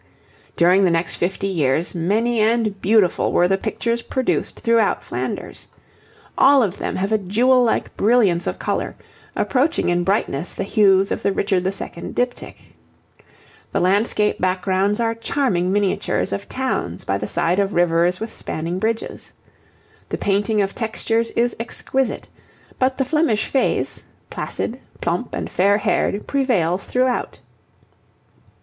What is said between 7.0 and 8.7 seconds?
a jewel like brilliance of